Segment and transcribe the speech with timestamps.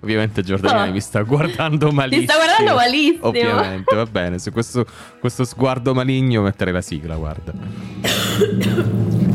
[0.00, 0.92] Ovviamente Giordania No.
[0.92, 2.26] mi sta guardando malissimo.
[2.26, 3.26] Ti sta guardando malissimo.
[3.26, 4.38] Ovviamente, va bene.
[4.38, 4.86] Su questo,
[5.18, 7.52] questo sguardo maligno metterei la sigla, guarda.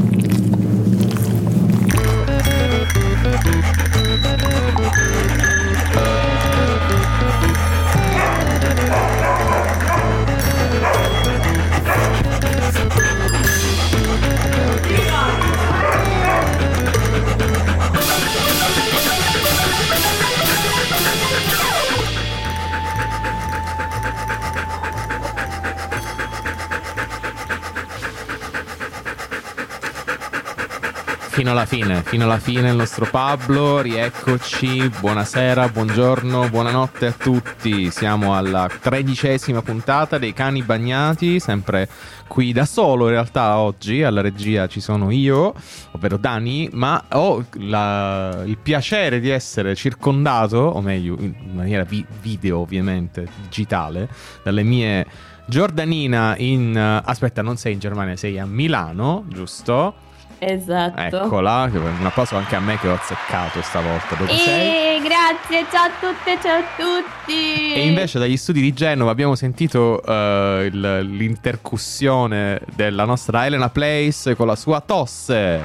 [31.43, 37.91] Fino alla fine, fino alla fine il nostro Pablo, rieccoci, buonasera, buongiorno, buonanotte a tutti.
[37.91, 41.89] Siamo alla tredicesima puntata dei Cani Bagnati, sempre
[42.29, 45.53] qui da solo in realtà oggi, alla regia ci sono io,
[45.91, 52.05] ovvero Dani, ma ho la- il piacere di essere circondato, o meglio in maniera vi-
[52.21, 54.07] video ovviamente, digitale,
[54.43, 55.05] dalle mie...
[55.45, 57.01] Giordanina in...
[57.03, 60.11] aspetta, non sei in Germania, sei a Milano, giusto?
[60.45, 60.99] Esatto.
[61.23, 64.15] Eccola, un applauso anche a me che ho azzeccato stavolta.
[64.15, 64.97] Dove sei?
[64.97, 67.73] E grazie, ciao a tutte, ciao a tutti.
[67.73, 74.35] E invece dagli studi di Genova abbiamo sentito eh, il- l'intercussione della nostra Elena Place
[74.35, 75.61] con la sua tosse.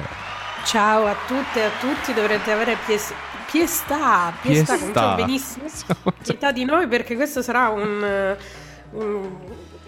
[0.65, 3.13] Ciao a tutte e a tutti, dovrete avere pies-
[3.49, 5.09] piestà, piestà, Piestà.
[5.09, 5.65] so benissimo,
[6.21, 8.37] pietà di noi perché questo sarà un, eh,
[8.91, 9.29] un-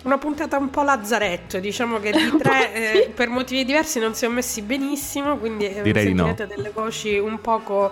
[0.03, 4.19] una puntata un po' lazzaretto, diciamo che di tre eh, per motivi diversi non si
[4.19, 6.25] sono messi benissimo, quindi eh, Direi di no.
[6.25, 7.91] sentirete delle voci un poco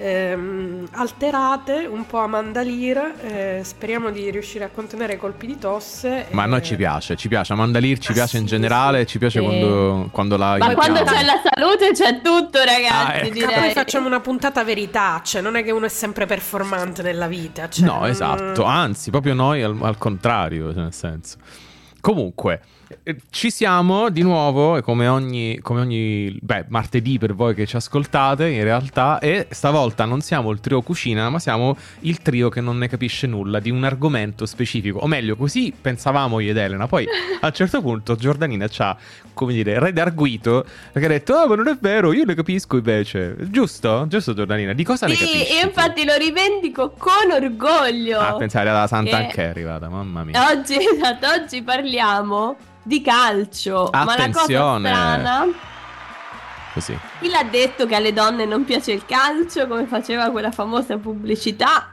[0.00, 5.58] ehm, alterate, un po' a mandalira, eh, speriamo di riuscire a contenere i colpi di
[5.58, 6.26] tosse.
[6.30, 7.52] Ma a noi eh, ci piace, ci piace.
[7.52, 9.44] Amanda Lear ci Ah, piace in sì, generale, ci piace Sì.
[9.44, 13.28] quando, quando la Ma quando c'è la salute c'è tutto, ragazzi, Ah, ecco.
[13.28, 13.54] Ma direi.
[13.60, 17.68] poi facciamo una puntata verità, cioè non è che uno è sempre performante nella vita.
[17.68, 21.36] Cioè, No, non- esatto, anzi, proprio noi al, al contrario, nel senso.
[22.00, 22.60] Comunque,
[23.04, 27.66] eh, ci siamo di nuovo, e come ogni, come ogni beh, martedì per voi che
[27.66, 32.48] ci ascoltate, in realtà, e stavolta non siamo il trio cucina, ma siamo il trio
[32.48, 34.98] che non ne capisce nulla di un argomento specifico.
[35.00, 36.86] O meglio, così pensavamo io ed Elena.
[36.88, 37.06] Poi
[37.40, 38.96] a un certo punto Giordanina ci ha,
[39.34, 43.36] come dire, redarguito, perché ha detto, ah, ma non è vero, io ne capisco invece.
[43.50, 44.06] Giusto?
[44.08, 44.72] Giusto Giordanina?
[44.72, 45.52] Di cosa ne Sì, capisci?
[45.54, 45.66] io tu?
[45.66, 48.18] infatti lo rivendico con orgoglio.
[48.18, 50.50] Ah, pensare alla Santa Che- anche è arrivata, mamma mia.
[50.50, 51.88] Oggi, esatto, oggi parliamo
[52.82, 53.88] di calcio.
[53.92, 54.88] Ma la cosa Attenzione.
[54.88, 55.46] strana,
[56.74, 56.98] Così.
[57.20, 61.90] chi l'ha detto che alle donne non piace il calcio, come faceva quella famosa pubblicità?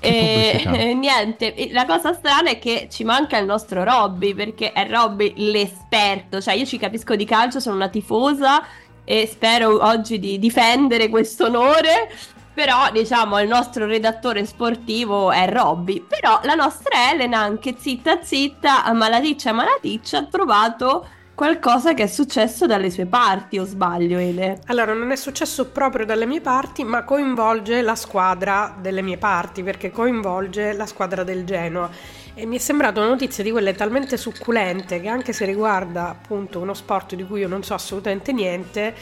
[0.00, 0.82] E, pubblicità?
[0.84, 5.32] e niente, la cosa strana è che ci manca il nostro Robby, perché è Robby
[5.36, 8.62] l'esperto, cioè io ci capisco di calcio, sono una tifosa
[9.04, 12.10] e spero oggi di difendere questo onore.
[12.58, 16.00] Però, diciamo, il nostro redattore sportivo è Robby.
[16.00, 22.66] Però la nostra Elena, anche zitta zitta, malaticcia malaticcia, ha trovato qualcosa che è successo
[22.66, 24.58] dalle sue parti, o sbaglio, Ele?
[24.66, 29.62] Allora, non è successo proprio dalle mie parti, ma coinvolge la squadra delle mie parti,
[29.62, 31.88] perché coinvolge la squadra del Genoa.
[32.34, 36.58] E mi è sembrata una notizia di quelle talmente succulente che anche se riguarda appunto
[36.58, 38.96] uno sport di cui io non so assolutamente niente,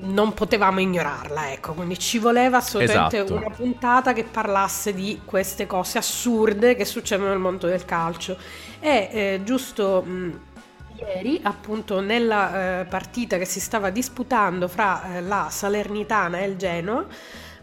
[0.00, 3.34] non potevamo ignorarla, ecco, quindi ci voleva assolutamente Esatto.
[3.34, 8.36] una puntata che parlasse di queste cose assurde che succedono nel mondo del calcio.
[8.78, 10.40] E eh, giusto mh,
[10.98, 16.56] ieri, appunto, nella eh, partita che si stava disputando fra eh, la Salernitana e il
[16.56, 17.04] Genoa,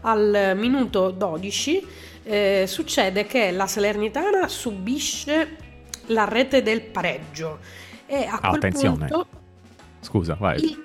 [0.02, 1.86] al minuto 12,
[2.24, 5.56] eh, succede che la Salernitana subisce
[6.06, 7.58] la rete del pareggio.
[8.04, 9.06] E a quel Attenzione.
[9.06, 9.26] punto
[10.00, 10.62] Scusa, vai.
[10.62, 10.84] il-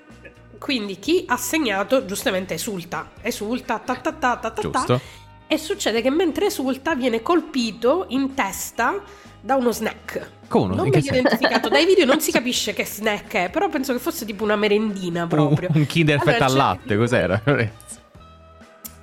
[0.61, 5.01] quindi chi ha segnato giustamente esulta, esulta, ta ta ta ta ta ta, Giusto?
[5.47, 9.01] e succede che mentre esulta viene colpito in testa
[9.41, 10.29] da uno snack.
[10.47, 13.69] Come uno- non mi ho identificato dai video, non si capisce che snack è, però
[13.69, 15.69] penso che fosse tipo una merendina proprio.
[15.72, 17.41] Un, un Kinder Allora, Fetta al latte, cos'era?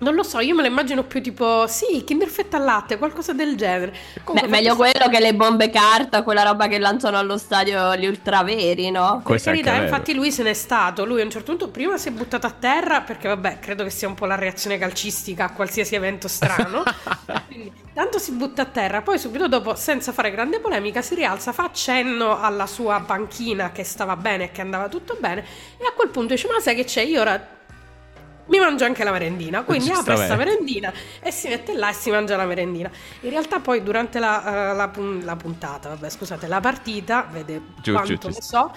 [0.00, 3.32] Non lo so, io me lo immagino più tipo, sì, Kinder Fetta al latte, qualcosa
[3.32, 3.92] del genere.
[3.92, 7.96] Beh, Comunque, meglio fatto quello che le bombe carta, quella roba che lanciano allo stadio
[7.96, 9.22] gli ultraveri, no?
[9.26, 11.04] Per è anche carità, infatti lui se n'è stato.
[11.04, 13.90] Lui a un certo punto prima si è buttato a terra perché vabbè, credo che
[13.90, 16.84] sia un po' la reazione calcistica a qualsiasi evento strano.
[17.48, 21.52] Quindi, tanto si butta a terra, poi subito dopo, senza fare grande polemica, si rialza,
[21.52, 25.44] fa accenno alla sua panchina che stava bene e che andava tutto bene
[25.76, 27.02] e a quel punto dice "Ma sai che c'è?
[27.02, 27.56] Io ora
[28.48, 32.10] mi mangio anche la merendina, quindi apre questa merendina e si mette là e si
[32.10, 32.90] mangia la merendina.
[33.20, 34.90] In realtà poi durante la, eh, la
[35.22, 38.28] la puntata, vabbè scusate, la partita, vede Giù, quanto giù, giù.
[38.28, 38.72] ne so,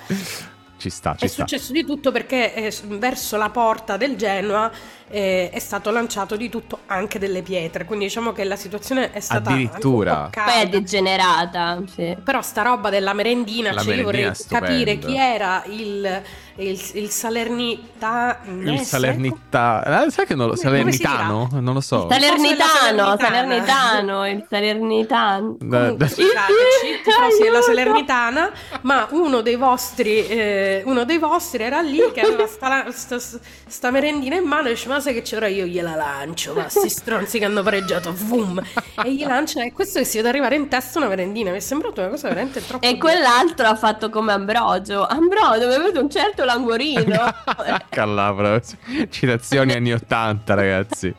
[0.77, 1.45] ci sta, ci è sta.
[1.45, 4.71] successo di tutto perché eh, verso la porta del Genoa
[5.07, 7.85] eh, è stato lanciato di tutto, anche delle pietre.
[7.85, 10.11] Quindi diciamo che la situazione è stata Addirittura.
[10.23, 11.83] anche un po' Poi è degenerata.
[11.85, 12.17] Sì.
[12.23, 16.23] Però sta roba della merendina, La cioè io merendina vorrei è capire chi era il,
[16.55, 18.39] il, il Salernita...
[18.45, 20.05] Il Salernita...
[20.05, 20.55] eh, sai che non lo...
[20.55, 21.49] Salernitano?
[21.53, 22.07] Non lo so.
[22.09, 23.17] Salernitano.
[23.17, 25.57] Salernitano, il Salernitano.
[25.57, 27.61] Comunque, scusateci, tifosi della!
[27.61, 28.51] Salernitana,
[28.81, 33.19] ma uno dei vostri, eh, uno dei vostri era lì che aveva sta, sta-
[33.67, 35.65] sta merendina in mano e dice: Ma sai che c'era io?
[35.65, 38.61] Gliela lancio, ma sti stronzi che hanno pareggiato, vum!
[39.03, 41.51] E gli lancia, e questo che si vede arrivare in testa una merendina.
[41.51, 42.85] Mi è sembrato una cosa veramente troppo.
[42.85, 45.05] E quell'altro ha fatto come Ambrogio.
[45.05, 47.33] Ambrogio aveva avuto un certo languorino.
[47.89, 48.61] Calabro.
[49.09, 51.13] Citazioni anni 80, ragazzi.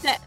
[0.00, 0.18] Cioè,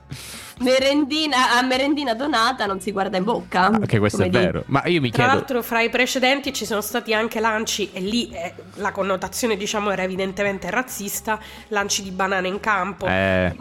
[0.60, 3.66] merendina, a merendina donata non si guarda in bocca.
[3.66, 4.45] Anche questo come è dire.
[4.45, 4.63] vero.
[4.68, 5.38] Ma io mi Tra chiedo...
[5.38, 9.92] l'altro, fra i precedenti ci sono stati anche lanci, e lì eh, la connotazione, diciamo,
[9.92, 11.39] era evidentemente razzista:
[11.69, 13.06] lanci di banane in campo.
[13.07, 13.56] Eh,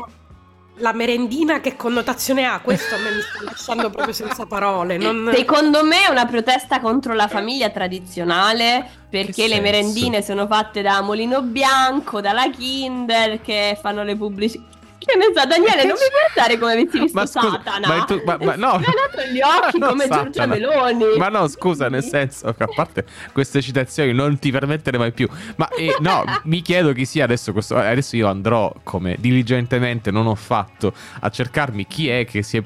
[0.81, 2.61] La merendina che connotazione ha?
[2.61, 4.97] Questo a me mi sta lasciando proprio senza parole.
[4.97, 5.31] Non...
[5.35, 11.01] Secondo me è una protesta contro la famiglia tradizionale perché le merendine sono fatte da
[11.03, 14.79] Molino Bianco, dalla Kinder che fanno le pubblicità.
[15.01, 17.89] Che ne so, Daniele, non mi guardare come avessi visto Ma scusa, Satana.
[17.89, 18.79] ma tu- ma- ma no.
[18.79, 20.23] Mi ha dato gli occhi Ma no, come Satana.
[20.25, 21.17] Giorgia Meloni.
[21.17, 25.27] Ma no, scusa, nel senso che a parte queste citazioni non ti permettere mai più.
[25.57, 27.77] Ma eh, no, mi chiedo chi sia adesso questo.
[27.77, 32.63] Adesso io andrò, come diligentemente non ho fatto, a cercarmi chi è che si è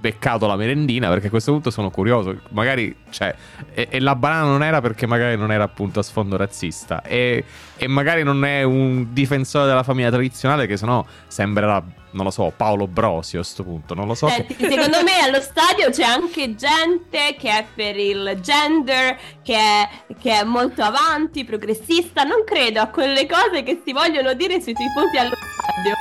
[0.00, 3.34] beccato la merendina perché a questo punto sono curioso magari cioè
[3.74, 7.44] e, e la banana non era perché magari non era appunto a sfondo razzista e,
[7.76, 12.52] e magari non è un difensore della famiglia tradizionale che sennò sembrerà non lo so
[12.56, 16.04] Paolo Brosio a sto punto non lo so che- Senti, secondo me allo stadio c'è
[16.04, 19.88] anche gente che è per il gender, che è,
[20.20, 22.22] che è molto avanti, progressista.
[22.22, 25.92] Non credo a quelle cose che si vogliono dire sui tifosi allo stadio.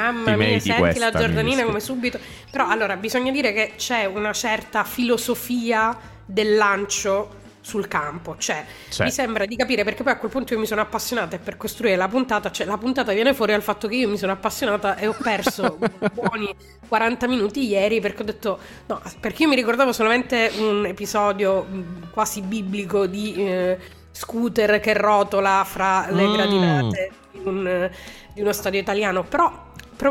[0.00, 2.18] Mamma mia, senti questa, la Giordanina come subito.
[2.50, 8.36] Però allora bisogna dire che c'è una certa filosofia del lancio sul campo.
[8.36, 9.04] Cioè, C'è.
[9.04, 11.56] mi sembra di capire perché poi a quel punto io mi sono appassionata e per
[11.56, 14.96] costruire la puntata, cioè la puntata viene fuori dal fatto che io mi sono appassionata
[14.98, 15.78] e ho perso
[16.12, 16.54] buoni
[16.86, 22.10] 40 minuti ieri perché ho detto no, perché io mi ricordavo solamente un episodio mh,
[22.10, 23.78] quasi biblico di eh,
[24.10, 26.32] scooter che rotola fra le Mm.
[26.34, 27.90] gradinate di, un-
[28.34, 29.63] di uno stadio italiano, però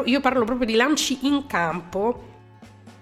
[0.06, 2.31] io parlo proprio di lanci in campo.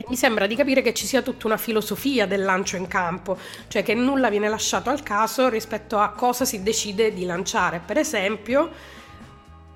[0.07, 3.37] Mi sembra di capire che ci sia tutta una filosofia del lancio in campo,
[3.67, 7.81] cioè che nulla viene lasciato al caso rispetto a cosa si decide di lanciare.
[7.85, 8.71] Per esempio,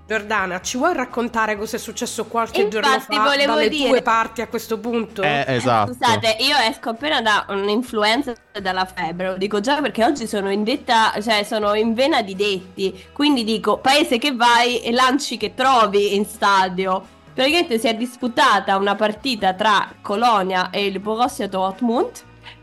[0.08, 4.02] Giordana, ci vuoi raccontare cosa è successo qualche Infatti, giorno fa volevo dalle dire- tue
[4.04, 5.24] parti a questo punto?
[5.24, 10.28] Eh, esatto Scusate, io esco appena da un'influenza dalla febbre, lo dico già perché oggi
[10.28, 14.92] sono in detta, cioè sono in vena di detti, quindi dico paese che vai e
[14.92, 17.14] lanci che trovi in stadio.
[17.34, 22.12] Praticamente si è disputata una partita tra Colonia e il Borussia Dortmund.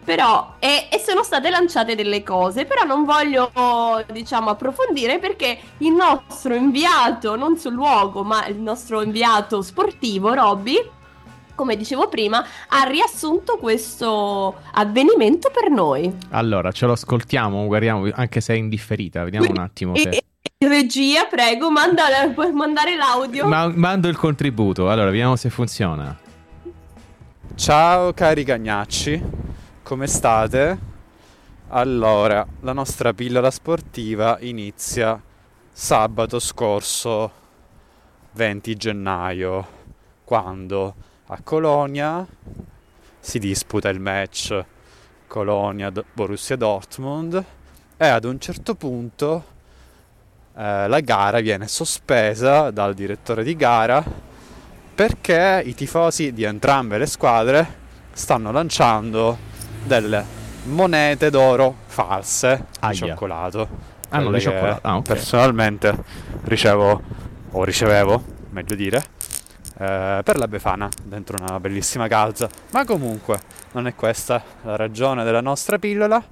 [0.04, 3.52] Però, e, e sono state lanciate delle cose, però non voglio,
[4.10, 10.76] diciamo, approfondire perché il nostro inviato, non sul luogo, ma il nostro inviato sportivo, Robby,
[11.54, 16.12] come dicevo prima, ha riassunto questo avvenimento per noi.
[16.30, 20.24] allora ce lo ascoltiamo guardiamo anche se è indifferita vediamo un attimo se...
[20.58, 23.46] Regia, prego, manda, puoi mandare l'audio.
[23.46, 26.16] Ma- mando il contributo allora vediamo se funziona
[27.54, 29.22] Ciao cari cagnacci,
[29.82, 30.78] come state?
[31.68, 35.20] Allora, la nostra pillola sportiva inizia
[35.72, 37.30] sabato scorso
[38.32, 39.66] 20 gennaio,
[40.24, 40.94] quando
[41.26, 42.26] a Colonia
[43.18, 44.64] si disputa il match
[45.26, 47.44] Colonia-Borussia Dortmund
[47.96, 49.44] e ad un certo punto
[50.54, 54.04] eh, la gara viene sospesa dal direttore di gara
[54.94, 57.80] perché i tifosi di entrambe le squadre
[58.12, 59.50] stanno lanciando
[59.84, 60.24] delle
[60.64, 62.90] monete d'oro false Aia.
[62.90, 63.68] di cioccolato.
[64.10, 64.86] Ah, no, Quelle di cioccolato.
[64.86, 65.02] Ah, ok.
[65.02, 66.04] Personalmente
[66.44, 67.02] ricevo,
[67.50, 69.02] o ricevevo, meglio dire,
[69.78, 72.48] eh, per la Befana dentro una bellissima calza.
[72.70, 73.40] Ma comunque
[73.72, 76.22] non è questa la ragione della nostra pillola.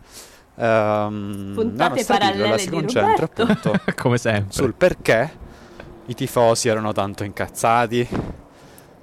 [0.54, 5.30] La Puntate nostra pillola parallele si concentra appunto come sempre sul perché
[6.07, 8.09] i tifosi erano tanto incazzati.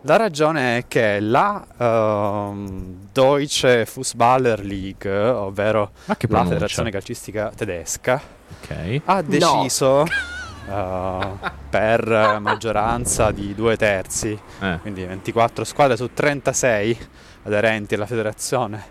[0.07, 8.21] La ragione è che la ehm, Deutsche Fußballer League, ovvero la federazione calcistica tedesca,
[8.61, 9.01] ok.
[9.03, 10.05] ha deciso
[10.65, 11.27] eh,
[11.69, 14.77] per maggioranza di due terzi, eh.
[14.79, 16.97] quindi 24 squadre su 36
[17.43, 18.81] aderenti alla federazione,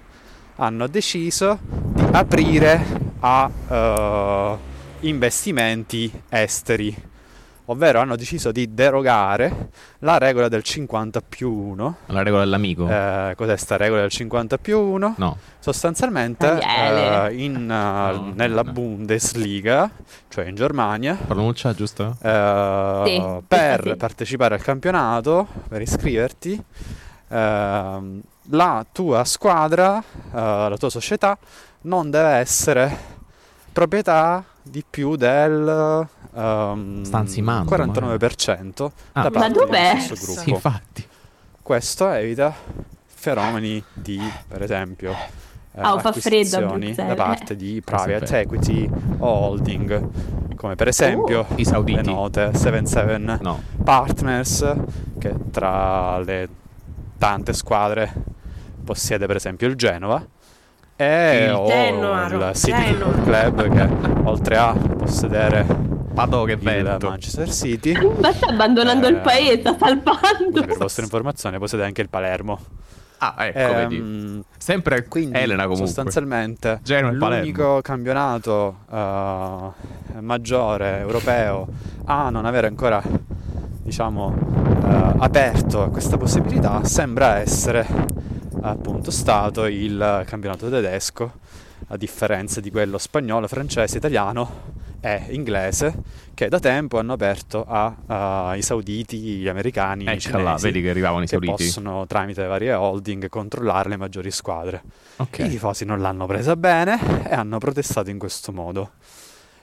[0.56, 2.84] hanno deciso di aprire
[3.20, 4.56] a eh,
[5.00, 6.94] investimenti esteri,
[7.66, 9.68] ovvero hanno deciso di derogare
[10.00, 11.96] la regola del 50 più 1.
[12.06, 12.88] La regola dell'amico?
[12.88, 15.14] Eh, cos'è sta regola del 50 più 1?
[15.18, 15.36] no.
[15.58, 18.70] Sostanzialmente eh, in, eh, No, nella no.
[18.70, 19.90] Bundesliga,
[20.28, 22.16] cioè in Germania, Pronuncia giusto?
[22.22, 23.96] eh, Sì, per sì.
[23.96, 26.62] partecipare al campionato, per iscriverti,
[27.28, 28.20] ehm,
[28.50, 31.36] la tua squadra, eh, la tua società
[31.82, 32.96] non deve essere
[33.80, 39.22] proprietà di più del ehm, ansimando, 49% Ah.
[39.22, 39.88] da Ma parte dov'è?
[39.92, 40.40] dello stesso gruppo.
[40.40, 41.06] Sì, infatti.
[41.60, 42.54] Questo evita
[43.04, 44.18] fenomeni di,
[44.48, 51.44] per esempio, eh, a acquisizioni da parte di private equity o holding, come per esempio
[51.56, 51.96] I sauditi.
[51.98, 53.60] le note 77 No.
[53.84, 54.74] Partners,
[55.18, 56.48] che tra le
[57.18, 58.10] tante squadre
[58.82, 60.24] possiede per esempio il Genova,
[60.96, 63.12] e Il o Genoa, il City Genoa.
[63.12, 65.66] Football Club che oltre a possedere
[66.16, 67.08] Vado che il vento.
[67.10, 70.64] Manchester City, Ma sta abbandonando Eh, il paese, sta salvando.
[70.64, 72.58] per vostra informazione possiede anche il Palermo.
[73.18, 74.42] Ah, ecco, Ehm, vedi.
[74.56, 75.86] Sempre Quindi Elena comunque.
[75.86, 77.36] sostanzialmente Genoa Palermo.
[77.44, 81.66] l'unico campionato eh, maggiore europeo
[82.06, 83.02] a non avere ancora
[83.82, 84.34] diciamo
[84.86, 87.86] eh, aperto questa possibilità sembra essere
[88.70, 91.32] appunto stato il campionato tedesco
[91.88, 95.94] a differenza di quello spagnolo, francese, italiano e inglese
[96.34, 100.90] che da tempo hanno aperto ai sauditi, gli americani, i Ecco là, cinesi, vedi che
[100.90, 101.52] arrivavano i che sauditi.
[101.52, 104.82] possono tramite varie holding controllare le maggiori squadre.
[104.84, 105.48] I Ok.
[105.48, 108.90] tifosi non l'hanno presa bene e hanno protestato in questo modo.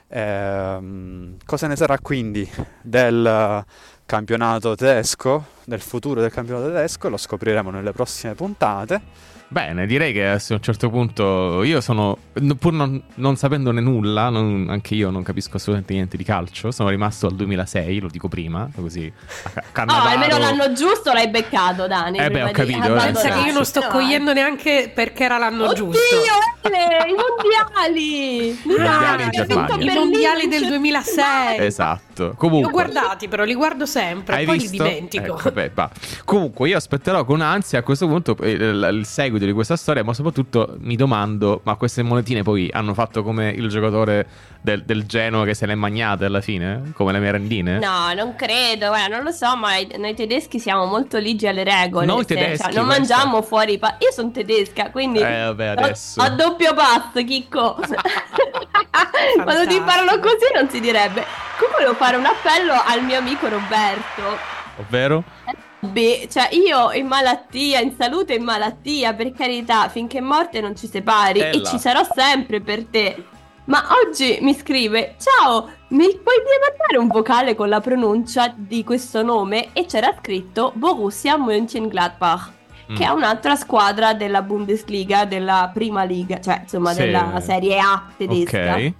[0.08, 2.48] Ehm, cosa ne sarà quindi
[2.82, 3.64] del eh,
[4.06, 7.08] campionato tedesco, del futuro del campionato tedesco?
[7.08, 9.00] Lo scopriremo nelle prossime puntate.
[9.54, 12.18] Bene, direi che a un certo punto io sono,
[12.58, 16.88] pur non, non sapendone nulla, non- anche io non capisco assolutamente niente di calcio, sono
[16.88, 19.12] rimasto al 2006, lo dico prima, così
[19.54, 20.08] a Cannavaro.
[20.08, 22.18] almeno l'anno giusto l'hai beccato, Dani.
[22.18, 22.98] Eh beh, ho di capito, eh.
[22.98, 26.00] Pensa che io non sto cogliendo neanche perché era l'anno Oddio, giusto.
[26.62, 28.48] Ele, i mondiali!
[28.48, 28.58] I
[29.94, 31.58] mondiali del certo- 2006.
[31.58, 32.22] Esatto.
[32.24, 34.82] Li ho Comunque, guardati, però li guardo sempre, hai poi visto?
[34.82, 35.36] li dimentico.
[35.38, 35.70] Ecco, beh.
[36.24, 40.02] Comunque, io aspetterò con ansia a questo punto eh, il, il seguito di questa storia,
[40.04, 44.26] ma soprattutto mi domando: ma queste monetine poi hanno fatto come il giocatore
[44.60, 46.92] del, del Genoa che se le è magnate alla fine?
[46.94, 47.78] Come le merendine?
[47.78, 52.06] No, non credo, guarda, non lo so, ma noi tedeschi siamo molto ligi alle regole.
[52.06, 56.20] Noi tedeschi, cioè, non questa- mangiamo fuori pa- Io sono tedesca, quindi Eh, vabbè, adesso.
[56.22, 57.78] ho, doppio pass, Chicco.
[59.42, 61.24] Quando ti parlo così non si direbbe.
[61.58, 64.22] Comunque volevo fare un appello al mio amico Roberto.
[64.76, 65.22] Ovvero?
[65.84, 70.76] Beh, cioè io in malattia, in salute e in malattia, per carità, finché morte non
[70.76, 73.24] ci separi Eh e ci sarò sempre per te.
[73.66, 79.22] Ma oggi mi scrive: Ciao, mi puoi mandare un vocale con la pronuncia di questo
[79.22, 79.68] nome?
[79.72, 82.52] E c'era scritto Borussia Mönchengladbach,
[82.90, 82.96] Mm.
[82.96, 86.98] che è un'altra squadra della Bundesliga, della prima liga, cioè insomma Sì.
[87.04, 88.74] della Serie A tedesca.
[88.74, 88.92] Ok.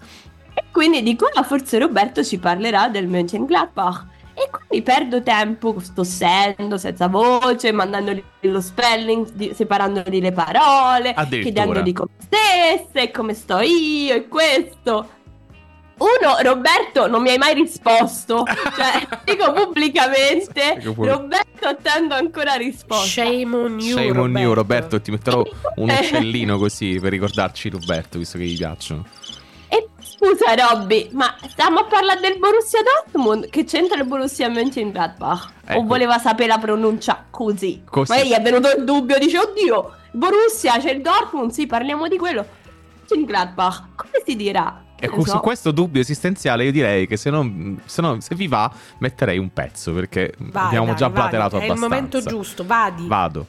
[0.57, 4.07] E quindi dico, ah, forse Roberto ci parlerà del Mönchengladbach.
[4.35, 11.93] E quindi perdo tempo tossendo, senza voce, mandandogli lo spelling, di- separandogli le parole, chiedendogli
[11.93, 15.09] come stesse, come sto io e questo.
[15.97, 18.43] Uno, Roberto non mi hai mai risposto,
[18.75, 20.81] cioè dico pubblicamente.
[20.83, 23.07] Roberto attendo ancora risposta.
[23.07, 25.01] Shame on you, Shame on you, Roberto.
[25.01, 25.43] Ti metterò
[25.77, 29.07] un uccellino così per ricordarci Roberto, visto che gli piacciono.
[30.25, 33.51] Scusa Robby, ma stiamo a parlare del Borussia Dortmund?
[33.51, 35.53] Che c'entra il Borussia Mönchengladbach?
[35.67, 35.81] Ecco.
[35.81, 37.83] O voleva sapere la pronuncia così?
[37.85, 38.11] Così.
[38.11, 42.17] Ma gli è venuto il dubbio, dice, oddio, Borussia, c'è il Dortmund, sì, parliamo di
[42.17, 42.47] quello.
[43.01, 44.83] Mönchengladbach, come si dirà?
[44.99, 45.23] E so.
[45.25, 49.37] su questo dubbio esistenziale io direi che se, non, se, non- se vi va metterei
[49.37, 51.95] un pezzo perché Vai, abbiamo dai, già vai, platerato È il abbastanza.
[51.95, 53.07] momento giusto, vadi.
[53.07, 53.47] Vado.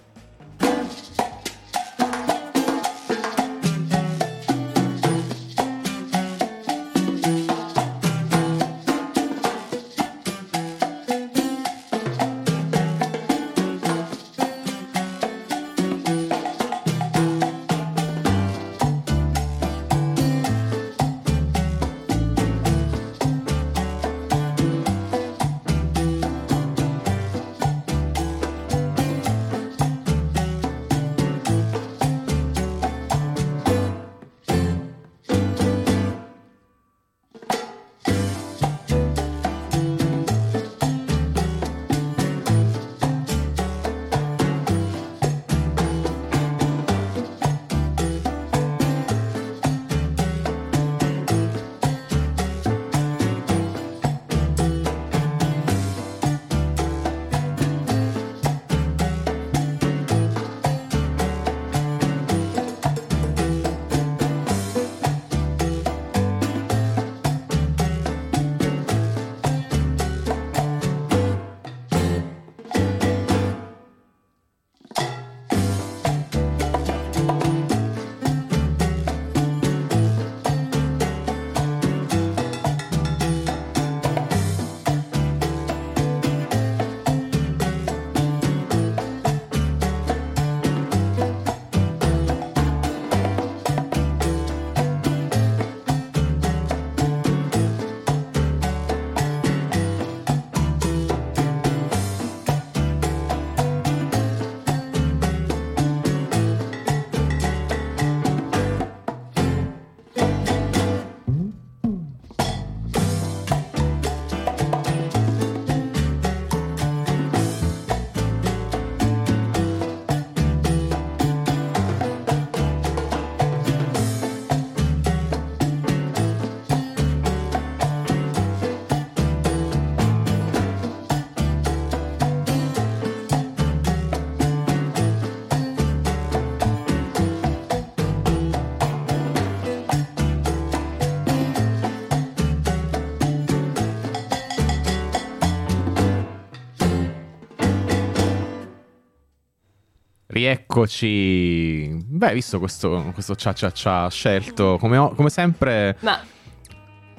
[150.76, 152.04] Rieccoci.
[152.06, 155.96] Beh, visto questo, questo cia cia cia scelto, come, ho- come sempre...
[156.02, 156.20] Ma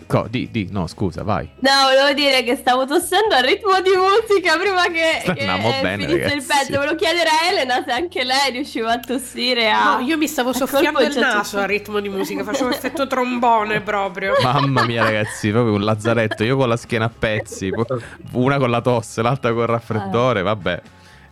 [0.06, 1.50] Co- di, di, no, scusa, vai.
[1.58, 6.06] no, volevo dire che stavo tossendo al ritmo di musica prima che, che eh, bene,
[6.06, 6.46] finisse il ragazzi.
[6.46, 6.78] pezzo.
[6.78, 9.96] Volevo chiedere a Elena se anche lei riusciva a tossire a...
[9.96, 13.80] No, io mi stavo a soffiando il naso al ritmo di musica, facevo effetto trombone
[13.80, 14.34] proprio.
[14.44, 16.44] Mamma mia, ragazzi, proprio un lazzaretto.
[16.44, 17.72] Io con la schiena a pezzi,
[18.30, 20.42] una con la tosse, l'altra con il raffreddore.
[20.42, 20.82] Vabbè,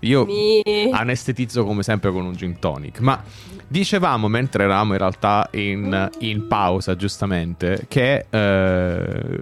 [0.05, 3.01] io Mi- anestetizzo come sempre con un gin tonic.
[3.01, 3.23] Ma
[3.67, 9.41] dicevamo mentre eravamo in realtà in, in pausa, giustamente, che eh,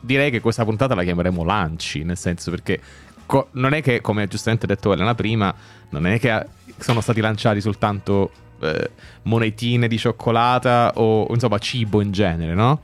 [0.00, 2.80] direi che questa puntata la chiameremo lanci, nel senso perché
[3.26, 5.54] co- non è che, come giustamente detto Elena prima,
[5.90, 6.46] non è che
[6.78, 8.90] sono stati lanciati soltanto eh,
[9.22, 12.80] monetine di cioccolata o insomma cibo in genere, no?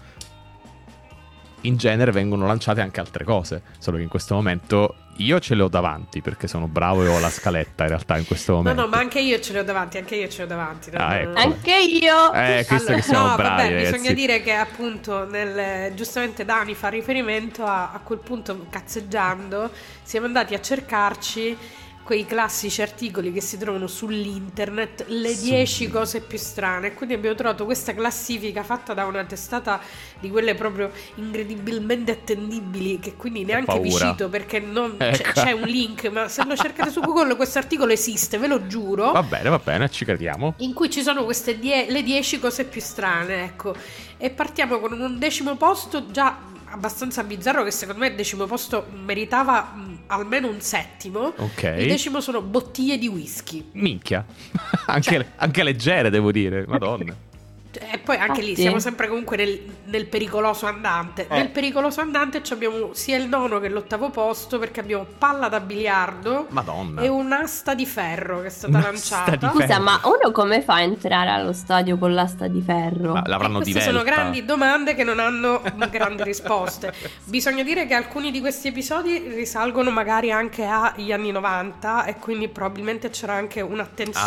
[1.63, 5.63] In genere vengono lanciate anche altre cose, solo che in questo momento io ce le
[5.63, 8.81] ho davanti perché sono bravo e ho la scaletta in realtà in questo No, momento.
[8.83, 10.91] no, ma anche io ce le ho davanti, anche io ce le ho davanti.
[10.91, 11.29] no, Ah, no, ecco.
[11.31, 11.39] no.
[11.39, 12.33] Anche io...
[12.33, 16.75] Eh, questo Allora, che siamo no, bravi, vabbè, bisogna dire che appunto nel, giustamente Dani
[16.75, 19.71] fa riferimento a, a quel punto cazzeggiando
[20.03, 21.57] siamo andati a cercarci
[22.05, 27.35] quei classici articoli che si trovano sull'internet le Su- 10 cose più strane quindi abbiamo
[27.35, 29.81] trovato questa classifica fatta da una testata
[30.21, 35.41] di quelle proprio incredibilmente attendibili che quindi neanche vi cito perché non c'è, Ecco.
[35.41, 39.11] c'è un link ma se lo cercate su Google questo articolo esiste ve lo giuro
[39.13, 40.55] Va bene, va bene, ci crediamo.
[40.59, 43.75] in cui ci sono queste die- le 10 cose più strane, ecco.
[44.19, 46.37] E partiamo con un decimo posto già
[46.75, 51.33] abbastanza bizzarro che secondo me il decimo posto meritava mh, almeno un settimo.
[51.37, 51.63] Ok.
[51.79, 53.69] Il decimo sono bottiglie di whisky.
[53.73, 54.25] Minchia.
[54.87, 56.65] anche, Cioè- anche leggere, devo dire.
[56.67, 57.15] Madonna.
[57.81, 58.63] E poi anche lì Infatti.
[58.63, 61.27] siamo sempre comunque nel, nel pericoloso andante.
[61.29, 61.37] Eh.
[61.37, 65.61] Nel pericoloso andante ci abbiamo sia il nono che l'ottavo posto perché abbiamo palla da
[65.61, 67.01] biliardo Madonna.
[67.03, 68.91] e un'asta di ferro che è stata Un'asta
[69.27, 69.51] lanciata.
[69.51, 73.13] Scusa, ma uno come fa a entrare allo stadio con l'asta di ferro?
[73.15, 73.91] Ma l'avranno queste divelta.
[73.91, 76.93] sono grandi domande che non hanno grandi risposte.
[77.25, 82.49] Bisogna dire che alcuni di questi episodi risalgono magari anche agli anni 90 e quindi
[82.49, 84.23] probabilmente c'era anche un'attenzione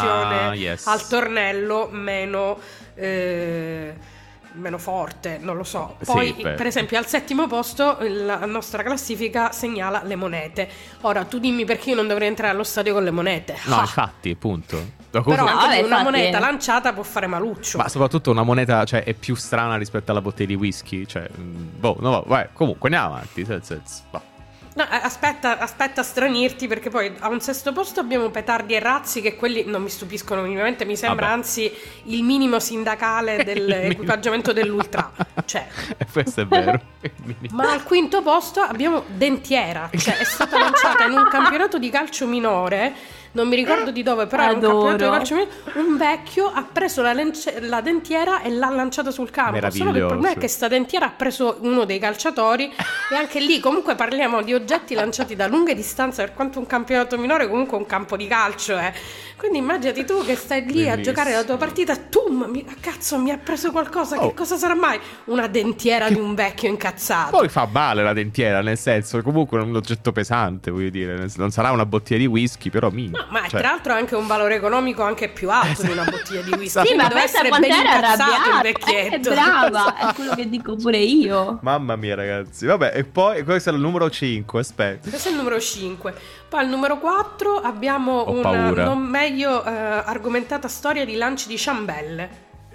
[0.47, 0.85] Ah, yes.
[0.87, 2.57] al tornello meno,
[2.95, 3.36] eh,
[4.53, 5.97] meno forte, non lo so.
[5.99, 6.53] Sì, Poi, beh.
[6.53, 10.67] per esempio, al settimo posto la nostra classifica segnala le monete.
[11.01, 13.55] Ora, tu dimmi perché io non dovrei entrare allo stadio con le monete.
[13.65, 14.95] No, Ah, infatti, appunto.
[15.11, 17.77] Ma però No, anche vabbè, una infatti- moneta lanciata può fare maluccio.
[17.77, 21.05] Ma soprattutto una moneta, cioè, è più strana rispetto alla bottiglia di whisky.
[21.05, 23.45] Cioè, mm, boh, no, vai, comunque andiamo avanti.
[23.45, 24.21] se- se- se- va.
[24.77, 29.21] No, aspetta, aspetta a stranirti perché poi a un sesto posto abbiamo petardi e razzi
[29.21, 31.37] che quelli non mi stupiscono minimamente, mi sembra Vabbè.
[31.37, 31.71] anzi
[32.03, 35.11] il minimo sindacale dell'equipaggiamento dell'ultra.
[35.43, 35.65] Cioè,
[36.13, 36.79] questo è vero.
[37.53, 42.27] ma al quinto posto abbiamo Dentiera, cioè è stata lanciata in un campionato di calcio
[42.27, 42.93] minore.
[43.37, 44.85] Non mi ricordo di dove, però era un Adoro.
[44.87, 45.87] campionato di calcio minore.
[45.89, 49.69] Un vecchio ha preso la, lence- la dentiera e l'ha lanciata sul campo.
[49.69, 52.65] Solo che il problema è che sta dentiera ha preso uno dei calciatori
[53.11, 57.15] e anche lì comunque parliamo di oggetti lanciati da lunghe distanze per quanto un campionato
[57.19, 58.91] minore comunque un campo di calcio è.
[59.37, 61.03] Quindi immaginati tu che stai lì a Bellissimo.
[61.03, 64.29] giocare la tua partita, tum, mi, cazzo mi ha preso qualcosa, Oh.
[64.29, 64.99] che cosa sarà mai?
[65.25, 67.37] Una dentiera di un vecchio incazzato.
[67.37, 71.27] Poi fa male la dentiera, nel senso, comunque è un oggetto pesante, voglio dire.
[71.35, 73.26] Non sarà una bottiglia di whisky, però minchia.
[73.29, 76.41] Ma Cioè, tra l'altro ha anche un valore economico anche più alto di una bottiglia
[76.41, 76.85] di whisky.
[76.87, 79.29] Sì, ma Deve essere ben era incazzato il vecchietto.
[79.31, 81.59] Eh, brava, è quello che dico pure io.
[81.61, 82.65] Mamma mia, ragazzi.
[82.65, 84.59] Vabbè, e poi questo è il numero 5.
[84.59, 85.09] Aspetta.
[85.09, 86.13] Questo è il numero 5.
[86.49, 88.83] Poi al numero 4 abbiamo Ho una paura.
[88.85, 92.29] non meglio eh, argomentata storia di lanci di ciambelle.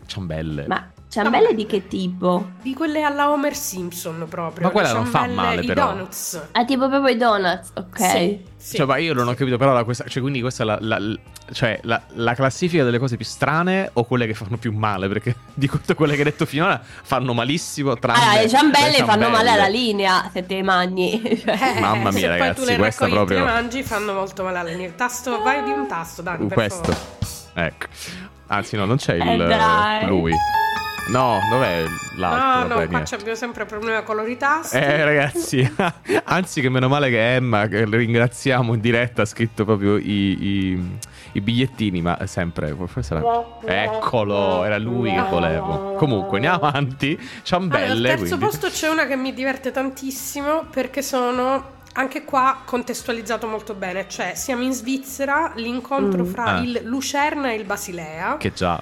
[0.07, 0.67] Ciambelle.
[0.67, 2.53] Ma ciambelle di che tipo?
[2.63, 4.67] Di quelle alla Homer Simpson proprio.
[4.67, 5.93] Ma quella non fa ciambelle, male, i però.
[5.93, 6.43] donuts.
[6.53, 8.01] Ah, tipo proprio i donuts, ok.
[8.01, 8.77] Sì, sì.
[8.77, 11.17] Cioè, ma io non ho capito, però, la, questa, cioè, quindi questa è la, la-
[11.53, 15.07] cioè, la, la classifica delle cose più strane o quelle che fanno più male?
[15.09, 19.05] Perché di tutte quelle che hai detto finora fanno malissimo, tranne Allora, le ciambelle le
[19.05, 19.77] fanno male alla ciambelle.
[19.77, 21.21] linea se te le mangi.
[21.45, 24.13] Cioè, Eh, Mamma mia, se poi ragazzi, tu le questa e proprio- le mangi fanno
[24.15, 24.87] molto male alla linea.
[24.87, 26.93] Il tasto, vai di un tasto, Dani, Uh, per questo.
[26.93, 27.67] favore.
[27.67, 27.87] Ecco.
[28.47, 30.07] Anzi, no, non c'è il Eh, dai.
[30.07, 30.33] lui.
[31.09, 31.85] No, dov'è
[32.17, 32.63] l'altro?
[32.69, 34.77] No, Vabbè, no, qua abbiamo sempre problema con i tasti.
[34.77, 35.75] Eh ragazzi,
[36.25, 40.03] anzi che meno male che Emma, che ringraziamo in diretta, ha scritto proprio i,
[40.73, 40.99] i-
[41.33, 42.75] i bigliettini, ma sempre...
[42.87, 45.95] forse era- Eccolo, era lui che volevo.
[45.95, 47.19] Comunque, andiamo avanti.
[47.43, 48.45] Ciambelle, Allora, al terzo quindi.
[48.45, 54.33] posto c'è una che mi diverte tantissimo perché sono anche qua contestualizzato molto bene, cioè
[54.35, 56.27] siamo in Svizzera, l'incontro Mm.
[56.27, 56.61] fra Ah.
[56.61, 58.37] il Lucerna e il Basilea.
[58.39, 58.81] Che già...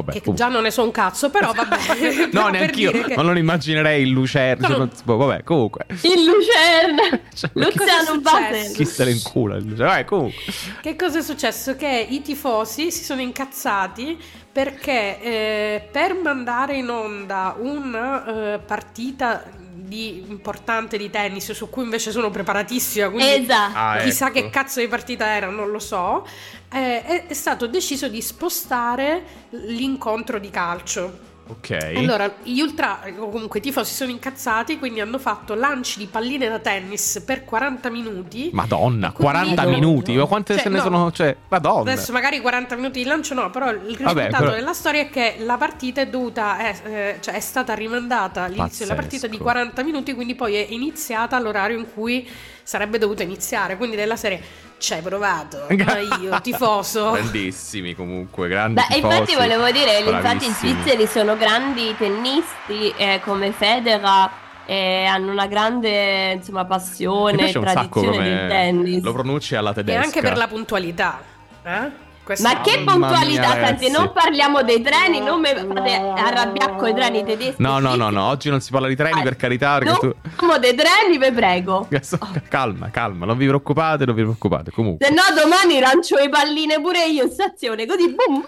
[0.00, 0.12] vabbè.
[0.12, 0.44] che comunque.
[0.46, 1.76] già non ne so un cazzo, però vabbè.
[2.32, 4.68] No, Però per neanch'io, dire che- ma non immaginerei il lucerno.
[4.68, 4.76] No.
[4.78, 5.86] non si può- Vabbè, comunque.
[6.02, 7.20] Il Lucerna.
[7.36, 8.72] Cioè, Luciano Basel.
[8.74, 9.90] Chi se ne incula il lucerno?
[9.90, 10.42] Vabbè, comunque.
[10.80, 11.76] Che cosa è successo?
[11.76, 14.16] Che i tifosi si sono incazzati
[14.52, 19.42] perché eh, per mandare in onda una eh, partita
[19.86, 23.72] di- importante di tennis su cui invece sono preparatissima, quindi Esatto.
[23.78, 24.40] Ah, chissà ecco.
[24.40, 26.26] che cazzo di partita era, non lo so,
[26.72, 31.34] eh, è, è stato deciso di spostare l'incontro di calcio.
[31.48, 31.92] Ok.
[31.96, 36.48] Allora, gli ultra, comunque i tifosi si sono incazzati, quindi hanno fatto lanci di palline
[36.48, 38.50] da tennis per 40 minuti.
[38.52, 39.74] Madonna, Quindi- 40 Madonna.
[39.76, 40.16] minuti.
[40.16, 40.82] Ma quante Cioè, se ne no.
[40.82, 41.12] sono?
[41.12, 41.92] Cioè, Madonna.
[41.92, 45.36] Adesso magari 40 minuti di lancio no, però il risultato però- della storia è che
[45.38, 49.42] la partita è dovuta, è, eh, cioè è stata rimandata all'inizio della partita di Pazzesco.
[49.44, 52.28] 40 minuti, quindi poi è iniziata all'orario in cui
[52.64, 54.40] sarebbe dovuta iniziare, quindi della serie
[54.78, 57.12] ci hai provato, ma io tifoso.
[57.12, 59.14] Grandissimi comunque, grandi Beh, tifosi.
[59.14, 60.54] infatti volevo dire, infatti i Bravissimi.
[60.72, 64.30] svizzeri sono grandi tennisti eh, come Federer
[64.66, 69.02] e hanno una grande insomma passione e tradizione del tennis.
[69.02, 70.00] lo pronunci alla E tedesca.
[70.02, 71.20] anche per la puntualità.
[71.62, 72.04] Eh?
[72.26, 73.90] Questo- Ma che puntualità, mia, senti, ragazzi.
[73.92, 77.62] non parliamo dei treni, non mi fate arrabbiare con i treni tedeschi.
[77.62, 80.12] No, no, no, no, oggi non si parla di treni Ah, per carità, Non tu...
[80.36, 81.86] parliamo dei treni, vi prego.
[82.48, 84.72] Calma, calma, non vi preoccupate, non vi preoccupate.
[84.72, 85.06] Comunque.
[85.06, 88.44] Se no domani lancio le palline pure io in stazione, così boom.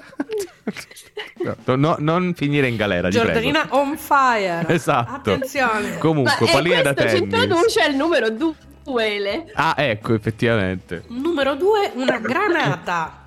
[1.67, 3.11] No, no, non finire in galera.
[3.11, 4.65] Giordanina on fire.
[4.67, 5.31] Esatto.
[5.33, 5.99] Attenzione.
[5.99, 7.45] Comunque, Ma, e palline da questo ci tennis.
[7.45, 8.55] introduce il numero 2.
[9.55, 11.05] Ah, ecco, effettivamente.
[11.09, 13.27] Numero due, una granata.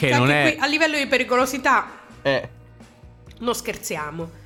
[0.00, 0.52] Che non è...
[0.54, 1.86] qui, a livello di pericolosità
[2.22, 2.48] eh,
[3.40, 4.38] non scherziamo.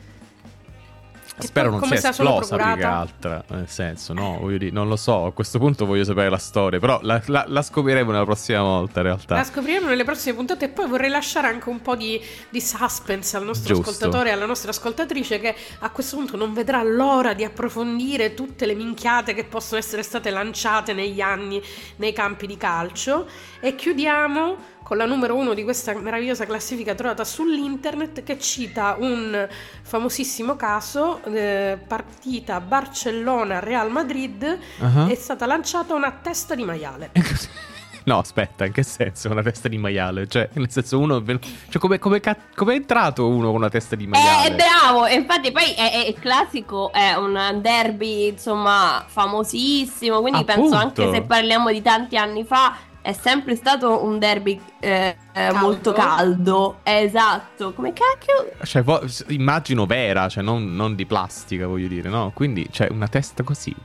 [1.37, 3.45] Spero non sia esplosa più che altra.
[3.49, 5.27] Nel senso, no, voglio dire, non lo so.
[5.27, 6.79] A questo punto voglio sapere la storia.
[6.79, 9.35] Però la, la- la scopriremo la prossima volta, in realtà.
[9.35, 13.37] La scopriremo nelle prossime puntate e poi vorrei lasciare anche un po' di, di suspense
[13.37, 13.91] al nostro Giusto.
[13.91, 18.65] ascoltatore e alla nostra ascoltatrice che a questo punto non vedrà l'ora di approfondire tutte
[18.65, 21.61] le minchiate che possono essere state lanciate negli anni
[21.97, 23.27] nei campi di calcio.
[23.59, 29.49] E chiudiamo con la numero uno di questa meravigliosa classifica trovata sull'internet che cita un
[29.83, 35.07] famosissimo caso, eh, partita Barcellona-Real Madrid, Ah.
[35.09, 37.11] è stata lanciata una testa di maiale.
[38.07, 39.31] No, aspetta, in che senso?
[39.31, 40.27] Una testa di maiale?
[40.29, 41.25] Cioè, nel senso, uno.
[41.25, 42.21] Cioè, come, come,
[42.55, 44.49] come è entrato uno con una testa di maiale?
[44.51, 50.41] Eh, bravo, e infatti poi è, è- è classico, è un derby insomma famosissimo, quindi
[50.41, 50.61] Appunto.
[50.61, 55.17] penso anche se parliamo di tanti anni fa è sempre stato un derby eh, eh,
[55.35, 55.59] Caldo.
[55.59, 58.57] molto caldo, esatto, come cacchio?
[58.63, 62.33] Cioè, vo- immagino vera, cioè non, non di plastica, voglio dire, no?
[62.35, 63.77] Quindi c'è una testa così.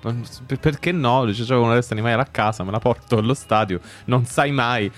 [0.62, 1.26] Perché no?
[1.26, 4.52] Dice, c'ho una testa di maiale a casa, me la porto allo stadio, non sai
[4.52, 4.90] mai.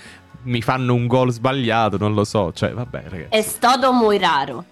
[0.44, 2.52] Mi fanno un gol sbagliato, non lo so.
[2.52, 3.36] Cioè, vabbè, ragazzi.
[3.36, 4.64] È stato molto raro.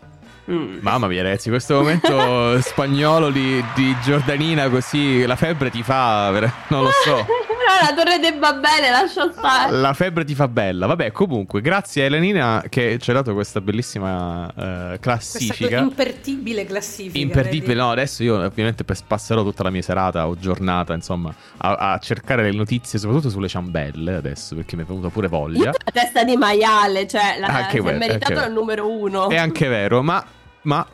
[0.48, 0.78] Mm.
[0.80, 6.30] Mamma mia, ragazzi, questo momento spagnolo di, di Giordanina così la febbre ti fa.
[6.68, 7.26] Non lo so.
[7.70, 9.72] No, la torre del va bene, lascia stare.
[9.76, 10.86] La febbre ti fa bella.
[10.86, 15.78] Vabbè, comunque, grazie a Elenina che ci ha dato questa bellissima eh, Questa classifica.
[15.78, 17.18] imperdibile classifica.
[17.18, 21.98] Imperdibile, no, adesso io ovviamente passerò tutta la mia serata o giornata, insomma, a, a
[21.98, 25.66] cercare le notizie, soprattutto sulle ciambelle adesso, perché mi è venuta pure voglia.
[25.66, 29.28] La testa di maiale, cioè la, Anche si è meritato il numero uno.
[29.28, 30.24] È anche vero, ma,
[30.62, 30.86] ma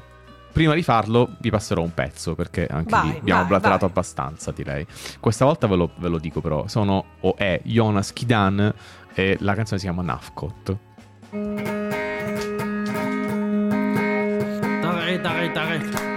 [0.56, 3.90] prima di farlo vi passerò un pezzo, perché anche Vai, lì abbiamo vai, blatterato vai.
[3.90, 4.86] abbastanza, direi.
[5.20, 8.72] Questa volta ve lo, ve lo dico però, sono o è Jonas Kidan
[9.12, 10.76] e la canzone si chiama Nafkot.
[14.80, 16.15] Tarek, tarek, tarek.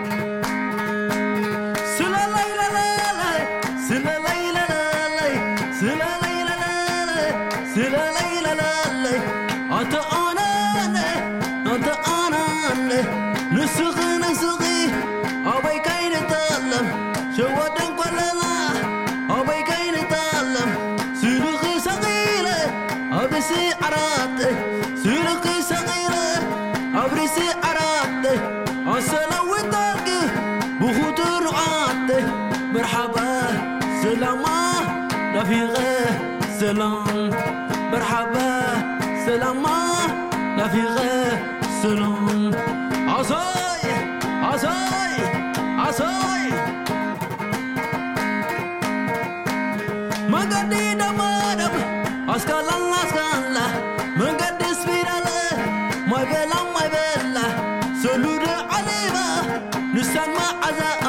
[60.69, 61.03] I got.
[61.03, 61.09] I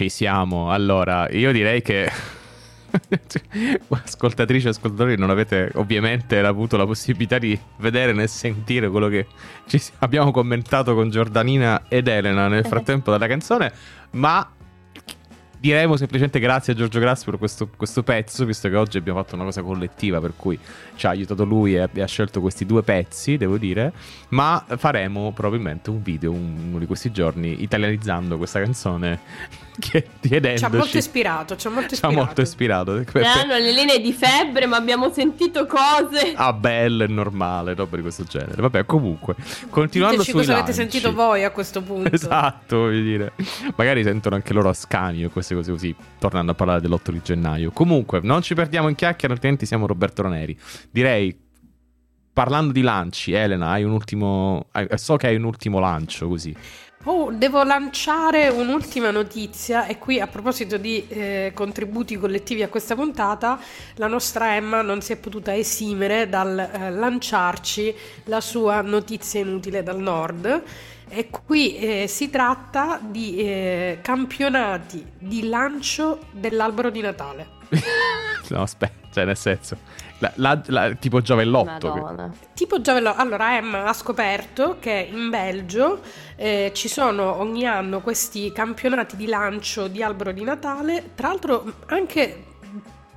[0.00, 0.72] Ci siamo.
[0.72, 2.10] Allora, io direi che.
[3.90, 9.26] Ascoltatrici e ascoltatori, non avete ovviamente avuto la possibilità di vedere né sentire quello che
[9.66, 13.70] ci abbiamo commentato con Giordanina ed Elena nel frattempo della canzone,
[14.12, 14.50] ma
[15.58, 19.34] diremo semplicemente grazie a Giorgio Grassi per questo, questo pezzo, visto che oggi abbiamo fatto
[19.34, 20.58] una cosa collettiva, per cui
[20.94, 23.92] ci ha aiutato lui e ha scelto questi due pezzi, devo dire,
[24.30, 30.68] ma faremo probabilmente un video uno di questi giorni italianizzando questa canzone chiedendoci Ci ha
[30.68, 32.14] molto ispirato, ci ha molto Ci ha ispirato.
[32.14, 32.92] molto ispirato.
[32.94, 36.32] Ne hanno le linee di febbre, ma abbiamo sentito cose.
[36.36, 38.62] Ah, bello e normale, roba di questo genere.
[38.62, 39.34] Vabbè, comunque,
[39.68, 40.90] continuando Diteci sui cosa avete lanci.
[40.90, 42.14] sentito voi a questo punto.
[42.14, 43.32] Esatto, voglio dire.
[43.74, 47.20] Magari sentono anche loro a scanio e queste cose così, tornando a parlare dell'8 di
[47.22, 47.70] gennaio.
[47.72, 50.56] Comunque, non ci perdiamo in chiacchiere, altrimenti siamo Roberto Raneri.
[50.90, 51.36] Direi,
[52.32, 54.68] parlando di lanci, Elena, hai un ultimo...
[54.94, 56.54] So che hai un ultimo lancio, così.
[57.04, 62.94] Oh, devo lanciare un'ultima notizia e qui a proposito di eh, contributi collettivi a questa
[62.94, 63.58] puntata,
[63.94, 69.82] la nostra Emma non si è potuta esimere dal eh, lanciarci la sua notizia inutile
[69.82, 70.62] dal nord.
[71.08, 77.59] E qui eh, si tratta di eh, campionati di lancio dell'albero di Natale.
[78.50, 79.76] no, aspetta, cioè nel senso...
[80.18, 81.92] la- la- la- tipo giavellotto.
[82.54, 86.00] Tipo Giavello, allora Emma ha scoperto che in Belgio
[86.36, 91.64] eh, ci sono ogni anno questi campionati di lancio di albero di Natale, tra l'altro
[91.86, 92.44] anche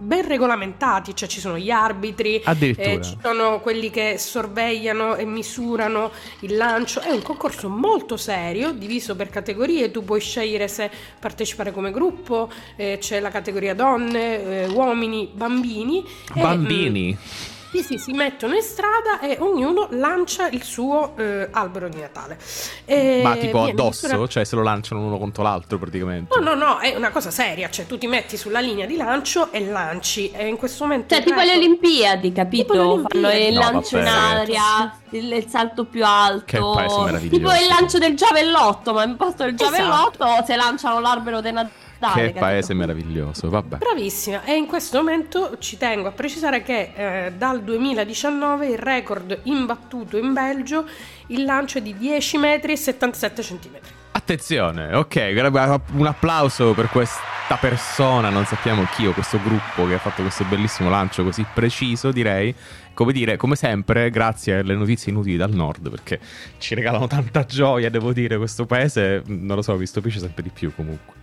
[0.03, 2.41] ben regolamentati, cioè ci sono gli arbitri,
[2.77, 6.11] eh, ci sono quelli che sorvegliano e misurano
[6.41, 11.71] il lancio, è un concorso molto serio, diviso per categorie, tu puoi scegliere se partecipare
[11.71, 16.03] come gruppo, eh, c'è la categoria donne, eh, uomini, bambini.
[16.33, 17.17] e, Bambini.
[17.73, 22.37] Sì, sì, si mettono in strada e ognuno lancia il suo eh, albero di Natale.
[22.85, 24.05] E Ma tipo addosso?
[24.05, 26.37] misurato- Cioè se lo lanciano uno contro l'altro praticamente.
[26.39, 29.51] No, no, no, è una cosa seria, cioè tu ti metti sulla linea di lancio
[29.51, 31.15] e lanci e in questo momento...
[31.15, 32.73] Cioè, tipo le record- Olimpiadi, capito?
[32.73, 33.47] Tipo le Fanno Olimpiadi.
[33.47, 34.17] il No, lancio in vabbè.
[34.39, 36.43] aria, il, il salto più alto.
[36.45, 37.37] Che paese meraviglioso.
[37.37, 39.71] Tipo il lancio del giavellotto, ma in posto del Esatto.
[39.71, 41.81] giavellotto se lanciano l'albero di Natale.
[42.11, 42.39] Che capito?
[42.39, 43.77] paese meraviglioso, vabbè.
[43.77, 49.39] Bravissima, e in questo momento ci tengo a precisare che eh, dal 2019 il record
[49.43, 50.85] imbattuto in Belgio,
[51.27, 53.91] il lancio è di 10 metri e 77 centimetri.
[54.15, 59.99] Attenzione, ok, un applauso per questa persona, non sappiamo chi o questo gruppo che ha
[59.99, 62.55] fatto questo bellissimo lancio così preciso, direi.
[62.93, 66.19] Come dire, come sempre, grazie alle notizie inutili dal nord, perché
[66.59, 70.49] ci regalano tanta gioia, devo dire, questo paese, non lo so, mi stupisce sempre di
[70.49, 71.15] più comunque.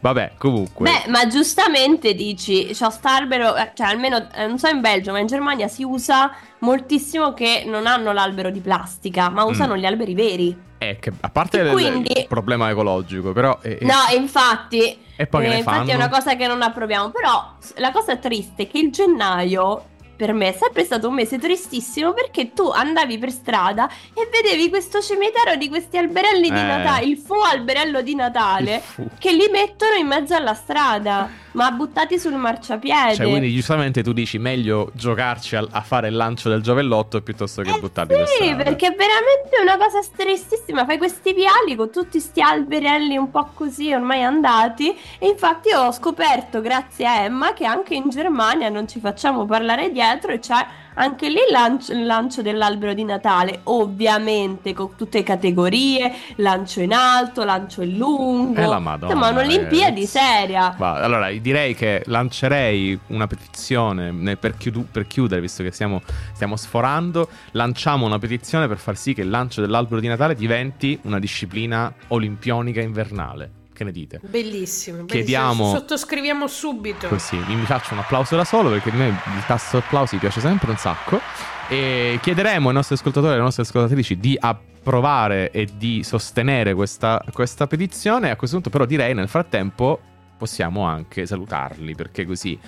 [0.00, 0.88] Vabbè, comunque.
[0.90, 5.18] Beh, ma giustamente dici, c'ho st'albero, eh, cioè almeno, eh, non so in Belgio, ma
[5.18, 9.78] in Germania si usa moltissimo che non hanno l'albero di plastica, ma usano Mm.
[9.78, 10.56] gli alberi veri.
[10.78, 13.58] Eh, che a parte il, quindi- il problema ecologico, però...
[13.62, 15.90] eh, eh, No, infatti, E poi eh, infatti fanno?
[15.90, 20.32] è una cosa che non approviamo, però la cosa triste è che il gennaio per
[20.32, 25.00] me è sempre stato un mese tristissimo perché tu andavi per strada e vedevi questo
[25.00, 26.62] cimitero di questi alberelli di Eh.
[26.62, 28.82] Natale, il fu alberello di Natale,
[29.20, 33.14] che li mettono in mezzo alla strada, ma buttati sul marciapiede.
[33.14, 37.62] Cioè, quindi giustamente tu dici meglio giocarci al- a fare il lancio del giovellotto piuttosto
[37.62, 38.64] che Eh buttarli per sì, strada.
[38.64, 40.84] perché è veramente una cosa tristissima.
[40.84, 44.90] Fai questi viali con tutti sti alberelli un po' così ormai andati.
[45.20, 49.92] E infatti ho scoperto, grazie a Emma, che anche in Germania non ci facciamo parlare
[49.92, 53.60] dietro e c'è anche lì il lancio, il lancio dell'albero di Natale.
[53.64, 58.60] Ovviamente con tutte le categorie: lancio in alto, lancio in lungo.
[58.60, 60.06] Eh, la Madonna, Insomma, un'Olimpiadi ragazzi.
[60.06, 60.74] seria.
[60.76, 66.00] Va, allora, direi che lancerei una petizione ne- per, chiudu- per chiudere, visto che stiamo,
[66.32, 67.28] stiamo sforando.
[67.52, 71.92] Lanciamo una petizione per far sì che il lancio dell'albero di Natale diventi una disciplina
[72.08, 73.57] olimpionica invernale.
[73.78, 74.18] Che ne dite?
[74.22, 75.04] Bellissimo, bellissimo.
[75.06, 77.06] Chiediamo- Sottoscriviamo subito.
[77.06, 80.72] Così, mi faccio un applauso da solo perché a me il tasto applausi piace sempre
[80.72, 81.20] un sacco.
[81.68, 87.22] E chiederemo ai nostri ascoltatori e alle nostre ascoltatrici di approvare e di sostenere questa,
[87.32, 88.30] questa petizione.
[88.30, 90.00] A questo punto, però, direi nel frattempo
[90.36, 92.58] possiamo anche salutarli perché così.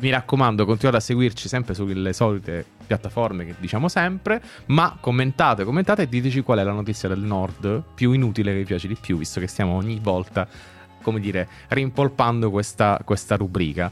[0.00, 4.40] Mi raccomando, continuate a seguirci sempre sulle solite piattaforme che diciamo sempre.
[4.66, 8.64] Ma commentate, commentate e diteci qual è la notizia del nord più inutile che vi
[8.64, 10.48] piace di più, visto che stiamo ogni volta
[11.02, 13.90] come dire, rimpolpando questa, questa rubrica.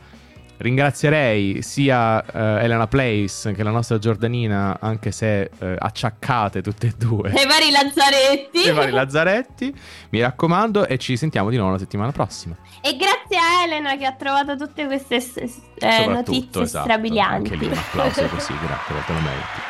[0.59, 6.95] Ringrazierei sia eh, Elena Place che la nostra Giordanina, anche se eh, acciaccate tutte e
[6.97, 7.31] due.
[7.31, 8.67] E vari lazzaretti.
[8.67, 9.73] I vari Lazzaretti,
[10.11, 12.57] mi raccomando, e ci sentiamo di nuovo la settimana prossima.
[12.81, 17.53] E grazie a Elena che ha trovato tutte queste eh, Soprattutto, notizie esatto, strabilianti.
[17.53, 19.61] Anche lì un applauso così, grazie, te lo meriti.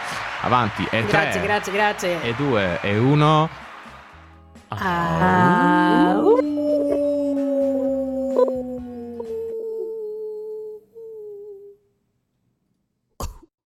[0.41, 2.23] Avanti, e Grazie, tre, grazie, grazie.
[2.23, 3.49] e due, e uno.
[4.69, 6.39] Au.